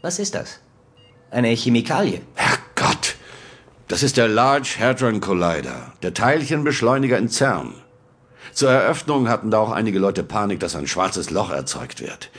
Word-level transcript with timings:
Was 0.00 0.18
ist 0.18 0.34
das? 0.34 0.60
Eine 1.30 1.48
Chemikalie? 1.48 2.20
Herrgott! 2.34 3.16
Das 3.88 4.02
ist 4.02 4.16
der 4.16 4.28
Large 4.28 4.76
Hadron 4.78 5.20
Collider, 5.20 5.92
der 6.02 6.14
Teilchenbeschleuniger 6.14 7.18
in 7.18 7.28
CERN. 7.28 7.74
Zur 8.52 8.70
Eröffnung 8.70 9.28
hatten 9.28 9.50
da 9.50 9.58
auch 9.58 9.72
einige 9.72 9.98
Leute 9.98 10.22
Panik, 10.22 10.60
dass 10.60 10.76
ein 10.76 10.86
schwarzes 10.86 11.30
Loch 11.30 11.50
erzeugt 11.50 12.00
wird. 12.00 12.30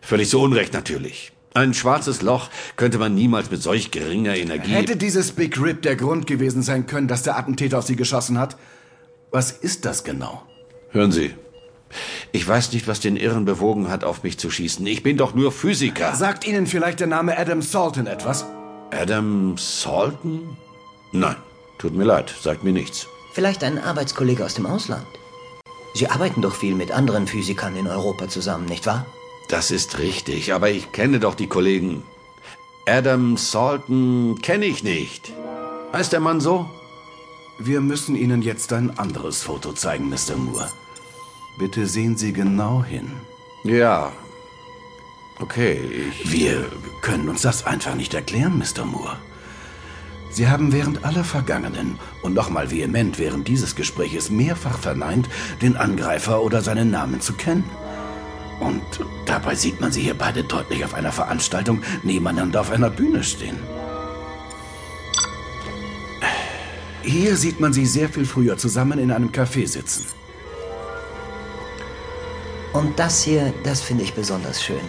Völlig 0.00 0.28
zu 0.28 0.40
Unrecht 0.40 0.72
natürlich. 0.72 1.32
Ein 1.54 1.72
schwarzes 1.72 2.20
Loch 2.20 2.50
könnte 2.74 2.98
man 2.98 3.14
niemals 3.14 3.50
mit 3.50 3.62
solch 3.62 3.92
geringer 3.92 4.34
Energie. 4.34 4.72
Hätte 4.72 4.96
dieses 4.96 5.32
Big 5.32 5.60
Rip 5.60 5.82
der 5.82 5.94
Grund 5.94 6.26
gewesen 6.26 6.62
sein 6.62 6.86
können, 6.86 7.06
dass 7.06 7.22
der 7.22 7.38
Attentäter 7.38 7.78
auf 7.78 7.86
Sie 7.86 7.96
geschossen 7.96 8.38
hat? 8.38 8.56
Was 9.30 9.52
ist 9.52 9.84
das 9.84 10.02
genau? 10.02 10.42
Hören 10.90 11.12
Sie. 11.12 11.32
Ich 12.34 12.48
weiß 12.48 12.72
nicht, 12.72 12.88
was 12.88 12.98
den 12.98 13.16
Irren 13.16 13.44
bewogen 13.44 13.88
hat, 13.88 14.02
auf 14.02 14.24
mich 14.24 14.38
zu 14.38 14.50
schießen. 14.50 14.84
Ich 14.88 15.04
bin 15.04 15.16
doch 15.16 15.34
nur 15.34 15.52
Physiker. 15.52 16.16
Sagt 16.16 16.44
Ihnen 16.44 16.66
vielleicht 16.66 16.98
der 16.98 17.06
Name 17.06 17.38
Adam 17.38 17.62
Salton 17.62 18.08
etwas? 18.08 18.44
Adam 18.90 19.56
Salton? 19.56 20.56
Nein, 21.12 21.36
tut 21.78 21.94
mir 21.94 22.02
leid, 22.02 22.34
sagt 22.42 22.64
mir 22.64 22.72
nichts. 22.72 23.06
Vielleicht 23.34 23.62
ein 23.62 23.78
Arbeitskollege 23.78 24.44
aus 24.44 24.54
dem 24.54 24.66
Ausland. 24.66 25.06
Sie 25.94 26.08
arbeiten 26.08 26.42
doch 26.42 26.56
viel 26.56 26.74
mit 26.74 26.90
anderen 26.90 27.28
Physikern 27.28 27.76
in 27.76 27.86
Europa 27.86 28.28
zusammen, 28.28 28.64
nicht 28.64 28.84
wahr? 28.84 29.06
Das 29.48 29.70
ist 29.70 30.00
richtig, 30.00 30.52
aber 30.52 30.70
ich 30.70 30.90
kenne 30.90 31.20
doch 31.20 31.36
die 31.36 31.46
Kollegen. 31.46 32.02
Adam 32.84 33.36
Salton 33.36 34.40
kenne 34.42 34.64
ich 34.64 34.82
nicht. 34.82 35.32
Heißt 35.92 36.12
der 36.12 36.18
Mann 36.18 36.40
so? 36.40 36.68
Wir 37.60 37.80
müssen 37.80 38.16
Ihnen 38.16 38.42
jetzt 38.42 38.72
ein 38.72 38.98
anderes 38.98 39.44
Foto 39.44 39.72
zeigen, 39.72 40.08
Mr. 40.08 40.34
Moore. 40.36 40.68
Bitte 41.56 41.86
sehen 41.86 42.16
Sie 42.16 42.32
genau 42.32 42.82
hin. 42.82 43.12
Ja. 43.62 44.12
Okay, 45.38 45.78
ich. 46.10 46.32
Wir 46.32 46.64
können 47.00 47.28
uns 47.28 47.42
das 47.42 47.64
einfach 47.66 47.94
nicht 47.94 48.14
erklären, 48.14 48.58
Mr. 48.58 48.84
Moore. 48.84 49.18
Sie 50.30 50.48
haben 50.48 50.72
während 50.72 51.04
aller 51.04 51.22
vergangenen 51.22 51.98
und 52.22 52.34
nochmal 52.34 52.72
vehement 52.72 53.20
während 53.20 53.46
dieses 53.46 53.76
Gespräches 53.76 54.30
mehrfach 54.30 54.78
verneint, 54.78 55.28
den 55.62 55.76
Angreifer 55.76 56.42
oder 56.42 56.60
seinen 56.60 56.90
Namen 56.90 57.20
zu 57.20 57.34
kennen. 57.34 57.64
Und 58.58 58.82
dabei 59.26 59.54
sieht 59.54 59.80
man 59.80 59.92
sie 59.92 60.02
hier 60.02 60.14
beide 60.14 60.42
deutlich 60.42 60.84
auf 60.84 60.94
einer 60.94 61.12
Veranstaltung 61.12 61.82
nebeneinander 62.02 62.60
auf 62.62 62.70
einer 62.72 62.90
Bühne 62.90 63.22
stehen. 63.22 63.58
Hier 67.02 67.36
sieht 67.36 67.60
man 67.60 67.72
sie 67.72 67.86
sehr 67.86 68.08
viel 68.08 68.24
früher 68.24 68.56
zusammen 68.56 68.98
in 68.98 69.12
einem 69.12 69.30
Café 69.30 69.68
sitzen. 69.68 70.06
Und 72.74 72.98
das 72.98 73.22
hier, 73.22 73.54
das 73.62 73.80
finde 73.80 74.02
ich 74.02 74.14
besonders 74.14 74.62
schön. 74.62 74.80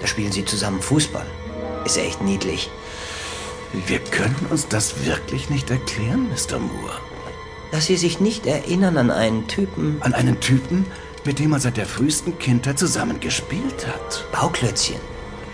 Da 0.00 0.06
spielen 0.06 0.30
sie 0.30 0.44
zusammen 0.44 0.80
Fußball. 0.80 1.26
Ist 1.84 1.98
echt 1.98 2.22
niedlich. 2.22 2.70
Wir 3.72 3.98
können 3.98 4.46
uns 4.48 4.68
das 4.68 5.04
wirklich 5.04 5.50
nicht 5.50 5.70
erklären, 5.70 6.28
Mr. 6.28 6.58
Moore. 6.58 7.00
Dass 7.72 7.86
Sie 7.86 7.96
sich 7.96 8.20
nicht 8.20 8.46
erinnern 8.46 8.96
an 8.96 9.10
einen 9.10 9.48
Typen. 9.48 9.98
An 10.00 10.14
einen 10.14 10.40
Typen, 10.40 10.86
mit 11.24 11.38
dem 11.40 11.50
man 11.50 11.60
seit 11.60 11.76
der 11.76 11.86
frühesten 11.86 12.38
Kindheit 12.38 12.78
zusammen 12.78 13.18
gespielt 13.18 13.86
hat. 13.86 14.24
Bauklötzchen. 14.32 15.00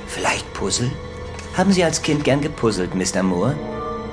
Vielleicht 0.06 0.50
Puzzle? 0.52 0.90
Haben 1.54 1.72
Sie 1.72 1.84
als 1.84 2.02
Kind 2.02 2.24
gern 2.24 2.42
gepuzzelt, 2.42 2.94
Mr. 2.94 3.22
Moore? 3.22 3.56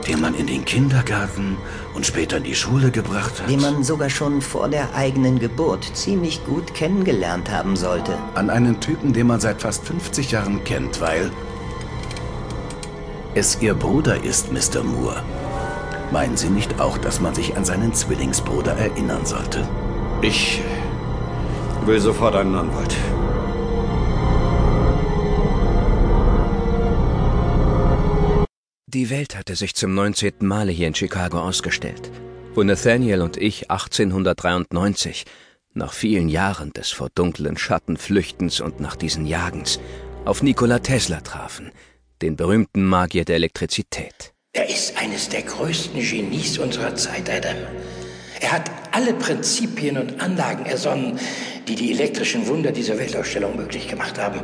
Den 0.08 0.20
man 0.20 0.36
in 0.36 0.48
den 0.48 0.66
Kindergarten 0.66 1.58
und 1.94 2.06
später 2.06 2.38
in 2.38 2.44
die 2.44 2.56
Schule 2.56 2.92
gebracht 2.92 3.42
hat. 3.42 3.50
Den 3.50 3.62
man 3.62 3.84
sogar 3.84 4.10
schon 4.10 4.42
vor 4.42 4.68
der 4.68 4.94
eigenen 4.96 5.40
Geburt 5.40 5.86
ziemlich 5.94 6.46
gut 6.46 6.74
kennengelernt 6.74 7.50
haben 7.50 7.78
sollte. 7.78 8.18
An 8.36 8.50
einen 8.50 8.82
Typen, 8.82 9.14
den 9.14 9.28
man 9.28 9.40
seit 9.40 9.62
fast 9.62 9.86
50 9.86 10.32
Jahren 10.32 10.64
kennt, 10.66 11.00
weil 11.00 11.32
es 13.34 13.58
Ihr 13.62 13.74
Bruder 13.74 14.24
ist, 14.24 14.52
Mr. 14.52 14.84
Moore. 14.84 15.24
Meinen 16.12 16.38
Sie 16.38 16.50
nicht 16.50 16.80
auch, 16.80 16.98
dass 16.98 17.22
man 17.22 17.34
sich 17.34 17.56
an 17.56 17.66
seinen 17.66 17.94
Zwillingsbruder 17.94 18.74
erinnern 18.74 19.26
sollte? 19.26 19.68
Ich 20.22 20.62
will 21.86 22.00
sofort 22.00 22.36
einen 22.36 22.56
Anwalt. 22.56 22.96
Die 28.94 29.10
Welt 29.10 29.36
hatte 29.36 29.56
sich 29.56 29.74
zum 29.74 29.96
19. 29.96 30.34
Male 30.42 30.72
hier 30.72 30.88
in 30.88 30.94
Chicago 30.94 31.40
ausgestellt, 31.40 32.12
wo 32.54 32.62
Nathaniel 32.62 33.22
und 33.22 33.38
ich 33.38 33.72
1893, 33.72 35.26
nach 35.74 35.92
vielen 35.92 36.30
Jahren 36.30 36.72
des 36.74 36.92
vor 36.92 37.10
dunklen 37.16 37.58
Schatten 37.58 37.98
Flüchtens 37.98 38.62
und 38.62 38.80
nach 38.80 38.96
diesen 38.96 39.26
Jagens, 39.26 39.80
auf 40.26 40.44
Nikola 40.44 40.78
Tesla 40.78 41.22
trafen, 41.22 41.72
den 42.22 42.36
berühmten 42.36 42.86
Magier 42.86 43.26
der 43.26 43.38
Elektrizität. 43.38 44.36
Er 44.54 44.70
ist 44.70 44.96
eines 44.96 45.28
der 45.28 45.42
größten 45.42 46.00
Genies 46.00 46.60
unserer 46.60 46.94
Zeit, 46.94 47.32
Adam. 47.32 47.58
Er 48.44 48.52
hat 48.52 48.70
alle 48.92 49.14
Prinzipien 49.14 49.98
und 49.98 50.22
Anlagen 50.22 50.66
ersonnen, 50.66 51.18
die 51.70 51.76
die 51.76 51.94
elektrischen 51.94 52.46
Wunder 52.48 52.74
dieser 52.74 53.00
Weltausstellung 53.00 53.56
möglich 53.56 53.88
gemacht 53.88 54.20
haben. 54.20 54.42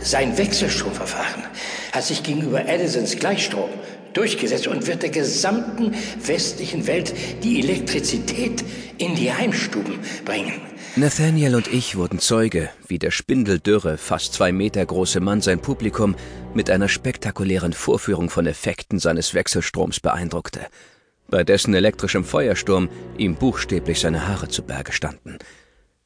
Sein 0.00 0.36
Wechselstromverfahren 0.36 1.44
hat 1.92 2.02
sich 2.02 2.24
gegenüber 2.24 2.66
Edisons 2.66 3.14
Gleichstrom 3.14 3.70
durchgesetzt 4.14 4.66
und 4.66 4.88
wird 4.88 5.04
der 5.04 5.10
gesamten 5.10 5.94
westlichen 6.24 6.88
Welt 6.88 7.14
die 7.44 7.60
Elektrizität 7.60 8.64
in 8.98 9.14
die 9.14 9.32
Heimstuben 9.32 10.00
bringen. 10.24 10.60
Nathaniel 10.96 11.54
und 11.54 11.72
ich 11.72 11.94
wurden 11.94 12.18
Zeuge, 12.18 12.68
wie 12.88 12.98
der 12.98 13.12
spindeldürre, 13.12 13.96
fast 13.96 14.32
zwei 14.32 14.50
Meter 14.50 14.84
große 14.84 15.20
Mann 15.20 15.40
sein 15.40 15.60
Publikum 15.60 16.16
mit 16.52 16.68
einer 16.68 16.88
spektakulären 16.88 17.74
Vorführung 17.74 18.28
von 18.28 18.48
Effekten 18.48 18.98
seines 18.98 19.34
Wechselstroms 19.34 20.00
beeindruckte, 20.00 20.66
bei 21.28 21.44
dessen 21.44 21.74
elektrischem 21.74 22.24
Feuersturm 22.24 22.88
ihm 23.18 23.34
buchstäblich 23.34 24.00
seine 24.00 24.26
Haare 24.28 24.48
zu 24.48 24.62
Berge 24.62 24.92
standen, 24.92 25.38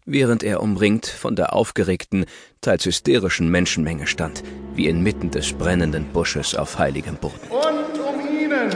während 0.04 0.42
er 0.42 0.62
umringt 0.62 1.06
von 1.06 1.36
der 1.36 1.54
aufgeregten, 1.54 2.24
teils 2.60 2.86
hysterischen 2.86 3.50
Menschenmenge 3.50 4.06
stand, 4.06 4.42
wie 4.74 4.88
inmitten 4.88 5.30
des 5.30 5.52
brennenden 5.52 6.06
Busches 6.06 6.54
auf 6.54 6.78
heiligem 6.78 7.16
Boden. 7.16 7.50
Und 7.50 8.00
um 8.00 8.20
Ihnen 8.20 8.70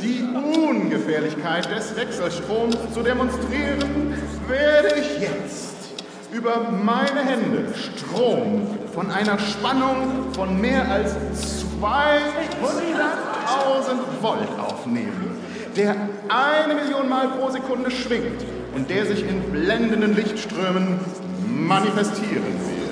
die 0.00 0.22
Ungefährlichkeit 0.58 1.70
des 1.70 1.96
Wechselstroms 1.96 2.76
zu 2.92 3.02
demonstrieren, 3.02 4.14
werde 4.48 5.00
ich 5.00 5.20
jetzt 5.20 5.74
über 6.34 6.70
meine 6.70 7.24
Hände 7.24 7.72
Strom 7.74 8.66
von 8.92 9.10
einer 9.10 9.38
Spannung 9.38 10.30
von 10.34 10.60
mehr 10.60 10.86
als 10.90 11.16
200.000 11.80 14.20
Volt 14.20 14.50
aufnehmen, 14.58 15.33
der 15.76 15.96
eine 16.28 16.74
Million 16.74 17.08
Mal 17.08 17.28
pro 17.28 17.50
Sekunde 17.50 17.90
schwingt 17.90 18.44
und 18.74 18.90
der 18.90 19.06
sich 19.06 19.22
in 19.28 19.40
blendenden 19.50 20.14
Lichtströmen 20.14 20.98
manifestieren 21.48 22.44
wird. 22.44 22.84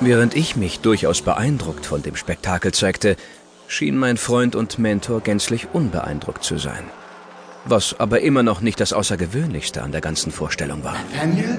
Während 0.00 0.36
ich 0.36 0.54
mich 0.56 0.80
durchaus 0.80 1.22
beeindruckt 1.22 1.84
von 1.84 2.02
dem 2.02 2.14
Spektakel 2.14 2.72
zeigte, 2.72 3.16
schien 3.66 3.96
mein 3.96 4.16
Freund 4.16 4.54
und 4.54 4.78
Mentor 4.78 5.20
gänzlich 5.20 5.68
unbeeindruckt 5.72 6.44
zu 6.44 6.56
sein. 6.56 6.84
Was 7.64 7.98
aber 7.98 8.20
immer 8.20 8.42
noch 8.42 8.60
nicht 8.60 8.80
das 8.80 8.92
Außergewöhnlichste 8.92 9.82
an 9.82 9.92
der 9.92 10.00
ganzen 10.00 10.30
Vorstellung 10.30 10.84
war. 10.84 10.96
Nathaniel? 11.12 11.58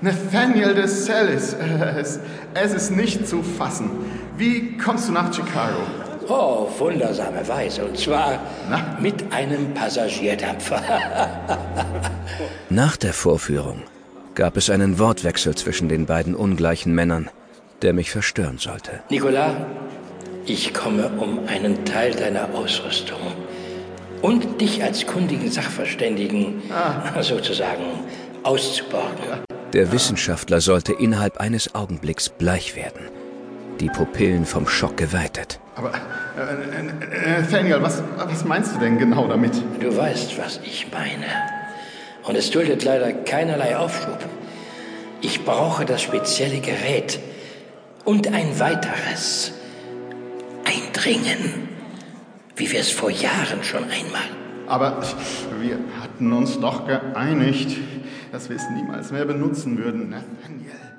Nathaniel 0.00 0.74
de 0.74 0.86
Celis, 0.86 1.54
es, 1.96 2.18
es 2.52 2.74
ist 2.74 2.90
nicht 2.90 3.26
zu 3.26 3.42
fassen. 3.42 3.90
Wie 4.36 4.76
kommst 4.76 5.08
du 5.08 5.12
nach 5.12 5.32
Chicago? 5.32 5.80
Oh, 6.28 6.66
wundersame 6.78 7.46
Weise. 7.46 7.84
Und 7.84 7.98
zwar 7.98 8.40
Na? 8.70 8.96
mit 9.00 9.32
einem 9.32 9.74
Passagierdampfer. 9.74 10.80
Nach 12.70 12.96
der 12.96 13.12
Vorführung 13.12 13.82
gab 14.34 14.56
es 14.56 14.70
einen 14.70 14.98
Wortwechsel 14.98 15.54
zwischen 15.54 15.88
den 15.88 16.06
beiden 16.06 16.34
ungleichen 16.34 16.94
Männern, 16.94 17.30
der 17.82 17.92
mich 17.92 18.10
verstören 18.10 18.58
sollte. 18.58 19.02
Nicolas, 19.10 19.52
ich 20.46 20.74
komme, 20.74 21.10
um 21.18 21.40
einen 21.46 21.84
Teil 21.84 22.12
deiner 22.12 22.48
Ausrüstung 22.54 23.20
und 24.22 24.60
dich 24.60 24.82
als 24.82 25.06
kundigen 25.06 25.50
Sachverständigen 25.50 26.62
sozusagen 27.20 27.84
auszuborgen. 28.42 29.44
Der 29.72 29.90
Wissenschaftler 29.92 30.60
sollte 30.60 30.92
innerhalb 30.92 31.38
eines 31.38 31.74
Augenblicks 31.74 32.28
bleich 32.28 32.76
werden, 32.76 33.08
die 33.80 33.88
Pupillen 33.88 34.46
vom 34.46 34.66
Schock 34.66 34.96
geweitet. 34.96 35.60
Aber, 35.76 35.90
äh, 35.90 37.36
äh, 37.36 37.40
Nathaniel, 37.40 37.82
was, 37.82 38.02
was 38.16 38.44
meinst 38.44 38.74
du 38.74 38.78
denn 38.78 38.98
genau 38.98 39.26
damit? 39.26 39.52
Du 39.80 39.96
weißt, 39.96 40.38
was 40.38 40.60
ich 40.64 40.86
meine. 40.92 41.26
Und 42.22 42.36
es 42.36 42.50
duldet 42.50 42.84
leider 42.84 43.12
keinerlei 43.12 43.76
Aufschub. 43.76 44.18
Ich 45.20 45.44
brauche 45.44 45.84
das 45.84 46.02
spezielle 46.02 46.60
Gerät 46.60 47.18
und 48.04 48.28
ein 48.32 48.58
weiteres. 48.60 49.52
Ein 50.64 50.92
Dringen, 50.92 51.68
wie 52.56 52.70
wir 52.70 52.80
es 52.80 52.90
vor 52.90 53.10
Jahren 53.10 53.62
schon 53.62 53.84
einmal. 53.84 54.22
Aber 54.66 55.02
wir 55.60 55.78
hatten 56.00 56.32
uns 56.32 56.58
doch 56.60 56.86
geeinigt, 56.86 57.76
dass 58.32 58.48
wir 58.48 58.56
es 58.56 58.68
niemals 58.70 59.12
mehr 59.12 59.24
benutzen 59.24 59.76
würden, 59.78 60.10
Nathaniel. 60.10 60.93